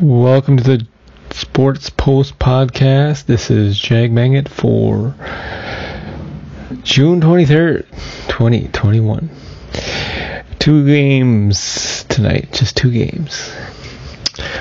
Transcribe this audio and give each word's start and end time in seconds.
Welcome 0.00 0.56
to 0.56 0.62
the 0.62 0.86
Sports 1.30 1.90
Post 1.90 2.38
podcast. 2.38 3.26
This 3.26 3.50
is 3.50 3.78
Jag 3.78 4.10
Manget 4.10 4.48
for 4.48 5.14
June 6.82 7.20
23rd, 7.20 7.84
2021. 8.28 9.28
Two 10.58 10.86
games 10.86 12.04
tonight, 12.08 12.50
just 12.50 12.78
two 12.78 12.90
games. 12.90 13.52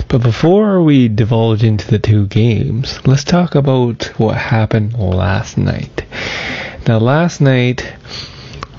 But 0.09 0.23
before 0.23 0.81
we 0.83 1.07
divulge 1.07 1.63
into 1.63 1.87
the 1.87 1.99
two 1.99 2.27
games, 2.27 2.99
let's 3.07 3.23
talk 3.23 3.55
about 3.55 4.07
what 4.19 4.35
happened 4.35 4.95
last 4.95 5.57
night. 5.57 6.03
Now, 6.85 6.97
last 6.97 7.39
night 7.39 7.93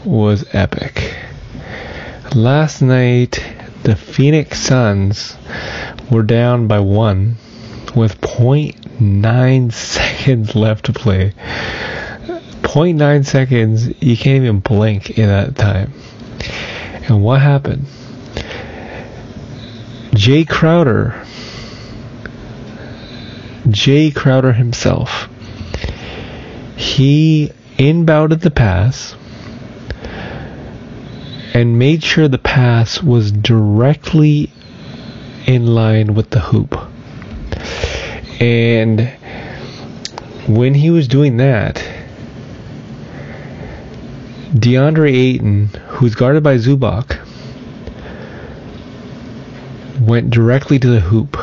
was 0.04 0.44
epic. 0.52 1.16
Last 2.34 2.82
night, 2.82 3.42
the 3.82 3.96
Phoenix 3.96 4.60
Suns 4.60 5.38
were 6.10 6.22
down 6.22 6.66
by 6.66 6.80
one 6.80 7.36
with 7.94 8.20
0.9 8.20 9.72
seconds 9.72 10.54
left 10.54 10.86
to 10.86 10.92
play. 10.92 11.32
0.9 12.62 13.26
seconds, 13.26 13.88
you 14.00 14.16
can't 14.16 14.42
even 14.42 14.60
blink 14.60 15.18
in 15.18 15.26
that 15.26 15.56
time. 15.56 15.92
And 17.08 17.22
what 17.22 17.40
happened? 17.40 17.86
Jae 20.12 20.48
Crowder, 20.48 21.26
Jae 23.66 24.14
Crowder 24.14 24.52
himself, 24.52 25.28
he 26.76 27.50
inbounded 27.78 28.40
the 28.40 28.50
pass 28.50 29.16
and 31.54 31.78
made 31.78 32.02
sure 32.02 32.28
the 32.28 32.38
pass 32.38 33.02
was 33.02 33.32
directly 33.32 34.50
in 35.50 35.66
line 35.66 36.14
with 36.14 36.30
the 36.30 36.38
hoop. 36.38 36.78
And 38.40 39.00
when 40.46 40.74
he 40.74 40.90
was 40.90 41.08
doing 41.08 41.38
that, 41.38 41.74
DeAndre 44.54 45.12
Ayton, 45.12 45.66
who's 45.88 46.14
guarded 46.14 46.44
by 46.44 46.56
Zubac, 46.56 47.18
went 50.00 50.30
directly 50.30 50.78
to 50.78 50.88
the 50.88 51.00
hoop. 51.00 51.36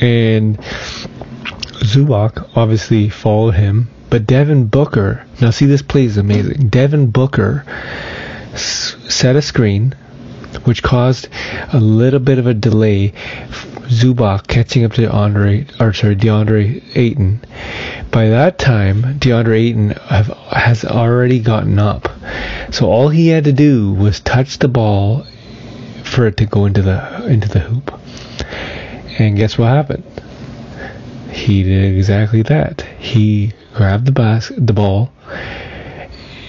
And 0.00 0.56
Zubac 1.82 2.56
obviously 2.56 3.08
followed 3.08 3.54
him, 3.54 3.90
but 4.10 4.28
Devin 4.28 4.68
Booker, 4.68 5.26
now 5.40 5.50
see 5.50 5.66
this 5.66 5.82
play 5.82 6.04
is 6.04 6.18
amazing. 6.18 6.68
Devin 6.68 7.10
Booker 7.10 7.64
set 8.54 9.34
a 9.34 9.42
screen 9.42 9.96
which 10.64 10.82
caused 10.82 11.28
a 11.72 11.80
little 11.80 12.20
bit 12.20 12.38
of 12.38 12.46
a 12.46 12.54
delay. 12.54 13.12
Zubac 13.88 14.46
catching 14.46 14.84
up 14.84 14.92
to 14.94 15.10
Andre, 15.10 15.66
or 15.78 15.92
sorry, 15.92 16.16
DeAndre 16.16 16.82
Ayton. 16.94 17.40
By 18.10 18.28
that 18.28 18.58
time, 18.58 19.02
DeAndre 19.18 19.58
Ayton 19.58 19.90
have, 19.90 20.28
has 20.28 20.84
already 20.84 21.38
gotten 21.38 21.78
up. 21.78 22.08
So 22.70 22.90
all 22.90 23.10
he 23.10 23.28
had 23.28 23.44
to 23.44 23.52
do 23.52 23.92
was 23.92 24.20
touch 24.20 24.58
the 24.58 24.68
ball 24.68 25.26
for 26.02 26.26
it 26.26 26.38
to 26.38 26.46
go 26.46 26.64
into 26.64 26.80
the 26.82 27.26
into 27.26 27.48
the 27.48 27.60
hoop. 27.60 27.92
And 29.18 29.36
guess 29.36 29.58
what 29.58 29.68
happened? 29.68 30.04
He 31.30 31.62
did 31.62 31.96
exactly 31.96 32.42
that. 32.42 32.82
He 32.98 33.52
grabbed 33.74 34.06
the 34.06 34.12
bas- 34.12 34.52
the 34.56 34.72
ball 34.72 35.12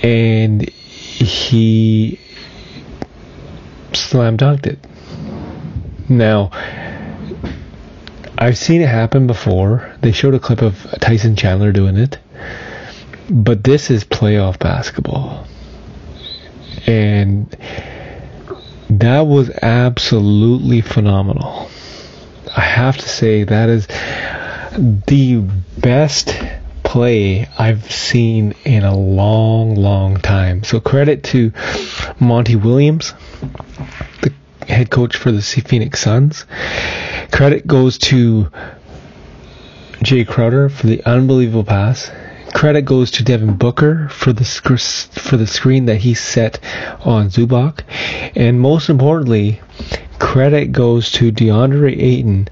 and 0.04 0.70
he 0.70 2.20
slam 4.06 4.38
dunked 4.38 4.68
it. 4.68 4.80
Now, 6.08 6.52
I've 8.38 8.58
seen 8.58 8.82
it 8.82 8.90
happen 8.90 9.28
before. 9.28 9.94
They 10.02 10.12
showed 10.12 10.34
a 10.34 10.40
clip 10.40 10.62
of 10.62 10.78
Tyson 11.00 11.36
Chandler 11.36 11.72
doing 11.72 11.98
it. 11.98 12.20
But 13.30 13.64
this 13.64 13.90
is 13.90 14.04
playoff 14.04 14.60
basketball. 14.60 15.48
And 16.86 17.50
that 18.90 19.22
was 19.22 19.50
absolutely 19.62 20.82
phenomenal. 20.82 21.70
I 22.56 22.62
have 22.62 22.98
to 22.98 23.10
say 23.10 23.44
that 23.44 23.70
is 23.70 23.88
the 25.08 25.44
best 25.80 26.38
play 26.84 27.48
I've 27.58 27.92
seen 27.92 28.54
in 28.64 28.84
a 28.84 28.96
long, 28.96 29.76
long 29.76 30.18
time. 30.18 30.64
So 30.64 30.80
credit 30.80 31.24
to 31.26 31.52
Monty 32.20 32.56
Williams, 32.56 33.14
head 34.68 34.90
coach 34.90 35.16
for 35.16 35.32
the 35.32 35.42
Phoenix 35.42 36.02
Suns. 36.02 36.46
Credit 37.32 37.66
goes 37.66 37.98
to 38.00 38.52
Jae 40.04 40.28
Crowder 40.28 40.70
for 40.70 40.88
the 40.88 41.04
unbelievable 41.06 41.64
pass. 41.64 42.12
Credit 42.54 42.84
goes 42.84 43.12
to 43.12 43.24
Devin 43.24 43.58
Booker 43.58 44.08
for 44.10 44.32
the 44.32 44.46
sc- 44.46 45.20
for 45.20 45.36
the 45.36 45.48
screen 45.48 45.86
that 45.86 45.98
he 45.98 46.14
set 46.14 46.60
on 47.02 47.30
Zubac, 47.30 47.82
and 48.36 48.62
most 48.62 48.90
importantly, 48.90 49.60
credit 50.20 50.72
goes 50.72 51.12
to 51.14 51.32
DeAndre 51.32 52.02
Ayton, 52.02 52.48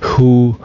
who 0.00 0.58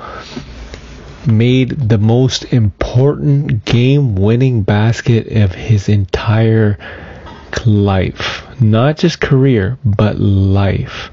made 1.25 1.89
the 1.89 1.97
most 1.97 2.53
important 2.53 3.65
game-winning 3.65 4.61
basket 4.61 5.27
of 5.27 5.53
his 5.53 5.89
entire 5.89 6.77
life, 7.65 8.46
not 8.59 8.97
just 8.97 9.19
career, 9.19 9.77
but 9.83 10.19
life. 10.19 11.09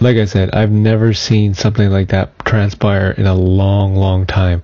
Like 0.00 0.16
I 0.16 0.24
said, 0.24 0.50
I've 0.52 0.70
never 0.70 1.14
seen 1.14 1.54
something 1.54 1.90
like 1.90 2.08
that 2.08 2.44
transpire 2.44 3.10
in 3.12 3.26
a 3.26 3.34
long, 3.34 3.94
long 3.96 4.26
time. 4.26 4.62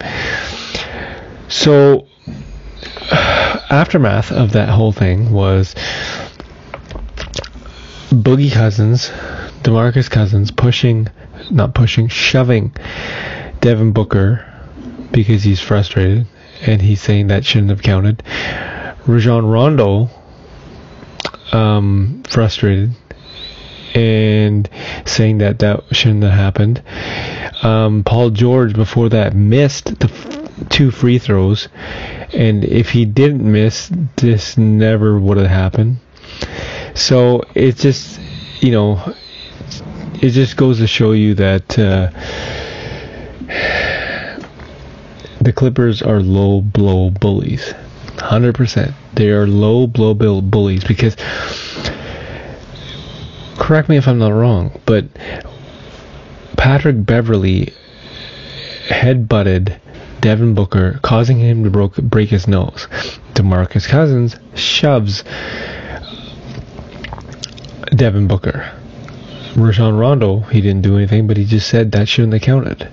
So, 1.48 2.06
aftermath 3.12 4.32
of 4.32 4.52
that 4.52 4.68
whole 4.68 4.92
thing 4.92 5.32
was 5.32 5.74
Boogie 8.10 8.52
Cousins, 8.52 9.08
Demarcus 9.62 10.10
Cousins, 10.10 10.50
pushing, 10.50 11.08
not 11.50 11.74
pushing, 11.74 12.08
shoving 12.08 12.74
Devin 13.60 13.92
Booker 13.92 14.44
because 15.12 15.42
he's 15.42 15.60
frustrated 15.60 16.26
and 16.62 16.82
he's 16.82 17.00
saying 17.00 17.28
that 17.28 17.44
shouldn't 17.44 17.70
have 17.70 17.82
counted. 17.82 18.22
Rajon 19.06 19.46
Rondo, 19.46 20.10
um, 21.52 22.22
frustrated 22.28 22.94
and 23.94 24.68
saying 25.04 25.38
that 25.38 25.58
that 25.60 25.82
shouldn't 25.92 26.22
have 26.22 26.32
happened. 26.32 26.82
Um, 27.62 28.04
Paul 28.04 28.30
George 28.30 28.74
before 28.74 29.08
that 29.10 29.34
missed 29.34 29.98
the 29.98 30.06
f- 30.06 30.68
two 30.68 30.90
free 30.90 31.18
throws, 31.18 31.68
and 32.32 32.64
if 32.64 32.90
he 32.90 33.04
didn't 33.04 33.50
miss, 33.50 33.90
this 34.16 34.56
never 34.56 35.18
would 35.18 35.38
have 35.38 35.48
happened. 35.48 35.98
So 36.94 37.42
it 37.54 37.76
just, 37.76 38.20
you 38.60 38.70
know, 38.70 39.14
it 40.22 40.30
just 40.30 40.56
goes 40.56 40.78
to 40.78 40.86
show 40.86 41.12
you 41.12 41.34
that 41.34 41.78
uh, 41.78 42.10
the 45.40 45.52
Clippers 45.52 46.02
are 46.02 46.20
low 46.20 46.60
blow 46.60 47.10
bullies. 47.10 47.74
100%. 48.20 48.94
They 49.14 49.30
are 49.30 49.46
low 49.46 49.86
blow 49.86 50.14
bill 50.14 50.42
bullies 50.42 50.84
because 50.84 51.16
correct 53.56 53.88
me 53.88 53.96
if 53.96 54.06
I'm 54.06 54.18
not 54.18 54.32
wrong, 54.32 54.80
but 54.86 55.04
Patrick 56.56 57.04
Beverley 57.04 57.72
headbutted 58.88 59.78
Devin 60.20 60.54
Booker, 60.54 61.00
causing 61.02 61.38
him 61.38 61.64
to 61.64 61.70
broke, 61.70 61.96
break 61.96 62.28
his 62.28 62.46
nose. 62.46 62.86
DeMarcus 63.34 63.88
Cousins 63.88 64.36
shoves 64.54 65.24
Devin 67.94 68.26
Booker. 68.26 68.70
Rajon 69.56 69.96
Rondo, 69.96 70.40
he 70.40 70.60
didn't 70.60 70.82
do 70.82 70.96
anything, 70.96 71.26
but 71.26 71.36
he 71.36 71.44
just 71.44 71.68
said 71.68 71.92
that 71.92 72.08
shouldn't 72.08 72.34
have 72.34 72.42
counted. 72.42 72.88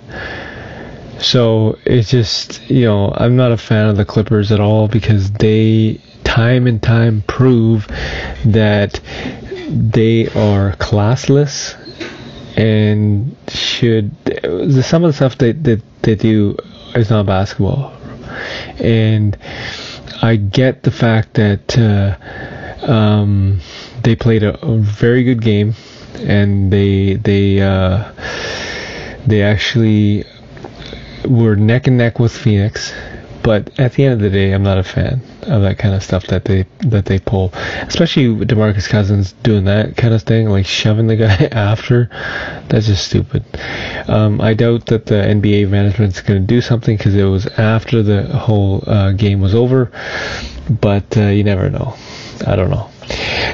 So 1.19 1.77
it's 1.85 2.09
just, 2.09 2.69
you 2.69 2.85
know, 2.85 3.13
I'm 3.15 3.35
not 3.35 3.51
a 3.51 3.57
fan 3.57 3.89
of 3.89 3.97
the 3.97 4.05
Clippers 4.05 4.51
at 4.51 4.59
all 4.59 4.87
because 4.87 5.31
they 5.31 5.99
time 6.23 6.67
and 6.67 6.81
time 6.81 7.23
prove 7.27 7.87
that 8.45 8.99
they 9.69 10.27
are 10.27 10.73
classless 10.73 11.75
and 12.57 13.35
should 13.49 14.11
some 14.83 15.03
of 15.03 15.09
the 15.09 15.13
stuff 15.13 15.37
that 15.37 15.63
that 15.63 15.81
they 16.01 16.15
do 16.15 16.57
is 16.95 17.09
not 17.09 17.25
basketball. 17.25 17.93
And 18.79 19.37
I 20.21 20.35
get 20.35 20.83
the 20.83 20.91
fact 20.91 21.35
that 21.35 21.77
uh, 21.77 22.91
um, 22.91 23.59
they 24.03 24.15
played 24.15 24.43
a, 24.43 24.59
a, 24.65 24.77
very 24.77 25.23
good 25.23 25.41
game 25.41 25.75
and 26.15 26.71
they 26.73 27.15
they 27.15 27.61
uh, 27.61 28.11
they 29.27 29.43
actually 29.43 30.23
were 31.29 31.56
neck 31.56 31.88
and 31.88 31.97
neck 31.97 32.19
with 32.19 32.35
Phoenix 32.35 32.94
but 33.47 33.79
at 33.79 33.94
the 33.94 34.03
end 34.03 34.13
of 34.13 34.19
the 34.19 34.29
day 34.29 34.51
I'm 34.51 34.63
not 34.63 34.77
a 34.77 34.83
fan 34.83 35.21
of 35.44 35.62
that 35.62 35.77
kind 35.77 35.95
of 35.95 36.03
stuff 36.03 36.27
that 36.27 36.44
they 36.44 36.65
that 36.79 37.06
they 37.06 37.18
pull, 37.18 37.53
especially 37.88 38.45
Demarcus 38.45 38.89
Cousins 38.89 39.31
doing 39.41 39.63
that 39.63 39.95
kind 39.95 40.13
of 40.13 40.21
thing, 40.24 40.50
like 40.50 40.65
shoving 40.65 41.07
the 41.07 41.15
guy 41.15 41.45
after. 41.53 42.09
That's 42.68 42.88
just 42.88 43.07
stupid. 43.07 43.45
Um, 44.09 44.41
I 44.41 44.53
doubt 44.53 44.88
that 44.88 45.06
the 45.06 45.15
NBA 45.15 45.69
management's 45.69 46.19
going 46.19 46.41
to 46.41 46.45
do 46.45 46.59
something 46.59 46.97
because 46.97 47.15
it 47.15 47.24
was 47.24 47.45
after 47.45 48.03
the 48.03 48.23
whole 48.38 48.83
uh, 48.85 49.13
game 49.13 49.39
was 49.39 49.56
over, 49.56 49.94
but 50.69 51.15
uh, 51.15 51.27
you 51.27 51.45
never 51.45 51.69
know. 51.69 51.95
I 52.45 52.57
don't 52.57 52.69
know. 52.69 52.89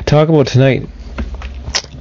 Talk 0.08 0.30
about 0.30 0.48
tonight. 0.48 0.90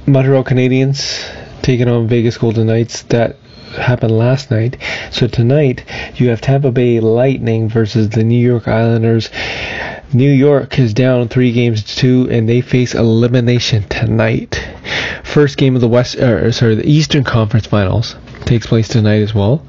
Montreal 0.07 0.43
Canadiens 0.43 1.29
taking 1.61 1.87
on 1.87 2.07
Vegas 2.07 2.39
Golden 2.39 2.65
Knights. 2.65 3.03
That 3.03 3.37
happened 3.75 4.17
last 4.17 4.51
night. 4.51 4.77
So 5.11 5.27
tonight 5.27 5.83
you 6.15 6.29
have 6.29 6.41
Tampa 6.41 6.71
Bay 6.71 6.99
Lightning 6.99 7.69
versus 7.69 8.09
the 8.09 8.23
New 8.23 8.39
York 8.39 8.67
Islanders. 8.67 9.29
New 10.13 10.31
York 10.31 10.77
is 10.79 10.93
down 10.93 11.27
three 11.27 11.51
games 11.51 11.83
to 11.83 11.95
two, 11.95 12.27
and 12.29 12.47
they 12.47 12.61
face 12.61 12.93
elimination 12.93 13.83
tonight. 13.89 14.63
First 15.23 15.57
game 15.57 15.75
of 15.75 15.81
the 15.81 15.87
West, 15.87 16.15
or 16.15 16.51
sorry, 16.51 16.75
the 16.75 16.89
Eastern 16.89 17.23
Conference 17.23 17.65
Finals 17.65 18.15
takes 18.45 18.67
place 18.67 18.87
tonight 18.87 19.21
as 19.21 19.33
well. 19.33 19.65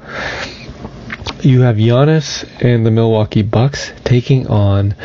You 1.41 1.61
have 1.61 1.77
Giannis 1.77 2.47
and 2.61 2.85
the 2.85 2.91
Milwaukee 2.91 3.41
Bucks 3.41 3.91
taking 4.03 4.47
on 4.47 4.95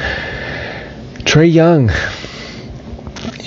Trae 1.24 1.52
Young. 1.52 1.90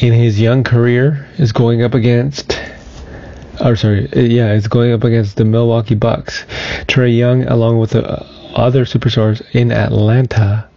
In 0.01 0.11
his 0.11 0.39
young 0.39 0.63
career, 0.63 1.27
is 1.37 1.51
going 1.51 1.81
up 1.81 1.93
against 1.93 2.59
or 3.61 3.75
sorry, 3.75 4.11
uh, 4.13 4.19
yeah, 4.19 4.53
it's 4.53 4.67
going 4.67 4.93
up 4.93 5.03
against 5.03 5.37
the 5.37 5.45
Milwaukee 5.45 5.95
Bucks. 5.95 6.43
Trae 6.87 7.15
Young, 7.15 7.43
along 7.43 7.79
with 7.79 7.91
the 7.91 8.07
uh, 8.07 8.27
other 8.55 8.85
superstars 8.85 9.41
in 9.53 9.71
Atlanta, 9.71 10.67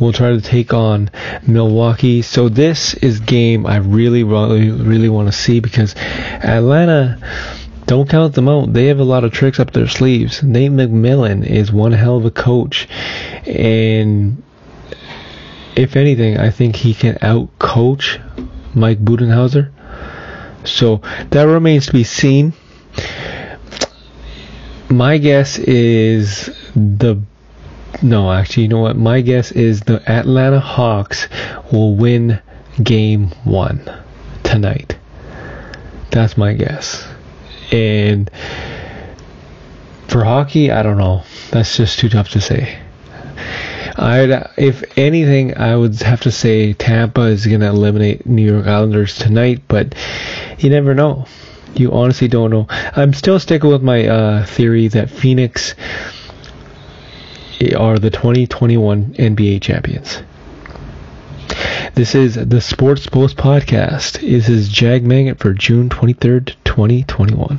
will 0.00 0.12
try 0.12 0.30
to 0.30 0.40
take 0.40 0.74
on 0.74 1.10
Milwaukee. 1.46 2.22
So 2.22 2.48
this 2.48 2.94
is 2.94 3.20
game 3.20 3.66
I 3.66 3.76
really, 3.76 4.24
really, 4.24 4.70
really 4.70 5.08
want 5.08 5.28
to 5.28 5.32
see 5.32 5.60
because 5.60 5.94
Atlanta. 5.96 7.18
Don't 7.86 8.10
count 8.10 8.34
them 8.34 8.48
out. 8.48 8.72
They 8.72 8.86
have 8.86 8.98
a 8.98 9.04
lot 9.04 9.22
of 9.22 9.30
tricks 9.30 9.60
up 9.60 9.70
their 9.70 9.86
sleeves. 9.86 10.42
Nate 10.42 10.72
McMillan 10.72 11.46
is 11.46 11.70
one 11.70 11.92
hell 11.92 12.16
of 12.16 12.24
a 12.24 12.32
coach, 12.32 12.88
and 13.46 14.42
if 15.76 15.94
anything, 15.94 16.36
I 16.36 16.50
think 16.50 16.74
he 16.74 16.94
can 16.94 17.16
out 17.22 17.56
coach 17.60 18.18
Mike 18.74 19.04
Budenholzer. 19.04 19.70
So 20.66 21.00
that 21.30 21.44
remains 21.44 21.86
to 21.86 21.92
be 21.92 22.04
seen. 22.04 22.52
My 24.88 25.18
guess 25.18 25.58
is 25.58 26.46
the 26.74 27.20
no, 28.02 28.30
actually, 28.30 28.64
you 28.64 28.68
know 28.68 28.80
what? 28.80 28.96
My 28.96 29.20
guess 29.20 29.52
is 29.52 29.80
the 29.80 30.02
Atlanta 30.10 30.60
Hawks 30.60 31.28
will 31.72 31.94
win 31.94 32.40
game 32.82 33.28
one 33.44 33.80
tonight. 34.42 34.98
That's 36.10 36.36
my 36.36 36.52
guess. 36.52 37.06
And 37.72 38.30
for 40.08 40.24
hockey, 40.24 40.70
I 40.70 40.82
don't 40.82 40.98
know. 40.98 41.24
That's 41.50 41.76
just 41.76 41.98
too 41.98 42.08
tough 42.08 42.30
to 42.30 42.40
say. 42.40 42.78
I'd, 43.98 44.50
if 44.56 44.84
anything, 44.98 45.56
I 45.56 45.74
would 45.74 46.00
have 46.02 46.20
to 46.22 46.30
say 46.30 46.74
Tampa 46.74 47.22
is 47.22 47.46
going 47.46 47.60
to 47.60 47.68
eliminate 47.68 48.26
New 48.26 48.52
York 48.52 48.66
Islanders 48.66 49.16
tonight, 49.16 49.62
but 49.68 49.94
you 50.58 50.70
never 50.70 50.94
know. 50.94 51.26
You 51.74 51.92
honestly 51.92 52.28
don't 52.28 52.50
know. 52.50 52.66
I'm 52.70 53.12
still 53.12 53.38
sticking 53.38 53.70
with 53.70 53.82
my 53.82 54.06
uh, 54.06 54.46
theory 54.46 54.88
that 54.88 55.10
Phoenix 55.10 55.74
are 57.76 57.98
the 57.98 58.10
2021 58.10 59.14
NBA 59.14 59.62
champions. 59.62 60.22
This 61.94 62.14
is 62.14 62.34
the 62.34 62.60
Sports 62.60 63.06
Post 63.06 63.38
Podcast. 63.38 64.20
This 64.20 64.48
is 64.50 64.68
Jag 64.68 65.04
Maggot 65.04 65.38
for 65.38 65.54
June 65.54 65.88
23rd, 65.88 66.54
2021. 66.64 67.58